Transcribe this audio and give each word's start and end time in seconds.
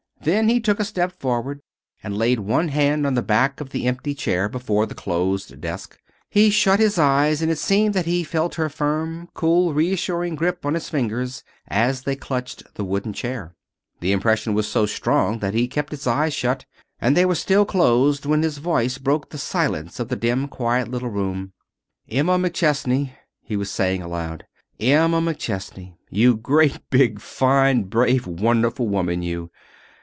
Then 0.23 0.49
he 0.49 0.59
took 0.59 0.79
a 0.79 0.85
step 0.85 1.13
forward 1.19 1.61
and 2.03 2.15
laid 2.15 2.41
one 2.41 2.67
hand 2.67 3.07
on 3.07 3.15
the 3.15 3.23
back 3.23 3.59
of 3.59 3.71
the 3.71 3.87
empty 3.87 4.13
chair 4.13 4.47
before 4.47 4.85
the 4.85 4.93
closed 4.93 5.59
desk. 5.59 5.97
He 6.29 6.51
shut 6.51 6.79
his 6.79 6.99
eyes 6.99 7.41
and 7.41 7.49
it 7.51 7.57
seemed 7.57 7.95
that 7.95 8.05
he 8.05 8.23
felt 8.23 8.53
her 8.53 8.69
firm, 8.69 9.29
cool, 9.33 9.73
reassuring 9.73 10.35
grip 10.35 10.63
on 10.63 10.75
his 10.75 10.89
fingers 10.89 11.43
as 11.67 12.03
they 12.03 12.15
clutched 12.15 12.75
the 12.75 12.85
wooden 12.85 13.13
chair. 13.13 13.55
The 13.99 14.11
impression 14.11 14.53
was 14.53 14.67
so 14.67 14.85
strong 14.85 15.39
that 15.39 15.55
he 15.55 15.67
kept 15.67 15.89
his 15.89 16.05
eyes 16.05 16.35
shut, 16.35 16.65
and 16.99 17.17
they 17.17 17.25
were 17.25 17.33
still 17.33 17.65
closed 17.65 18.23
when 18.23 18.43
his 18.43 18.59
voice 18.59 18.99
broke 18.99 19.31
the 19.31 19.39
silence 19.39 19.99
of 19.99 20.09
the 20.09 20.15
dim, 20.15 20.47
quiet 20.47 20.87
little 20.87 21.09
room. 21.09 21.53
"Emma 22.07 22.37
McChesney," 22.37 23.13
he 23.41 23.57
was 23.57 23.71
saying 23.71 24.03
aloud, 24.03 24.45
"Emma 24.79 25.19
McChesney, 25.19 25.95
you 26.11 26.35
great 26.35 26.79
big, 26.91 27.19
fine, 27.19 27.81
brave, 27.85 28.27
wonderful 28.27 28.87
woman, 28.87 29.23
you! 29.23 29.49